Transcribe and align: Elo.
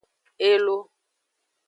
Elo. 0.51 0.77